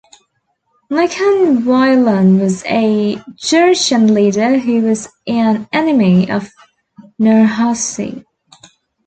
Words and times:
Nikan 0.89 1.61
Wailan 1.63 2.39
was 2.39 2.63
a 2.65 3.17
Jurchen 3.37 4.15
leader 4.15 4.57
who 4.57 4.81
was 4.81 5.07
an 5.27 5.69
enemy 5.71 6.31
of 6.31 6.49
Nurhaci. 7.19 8.23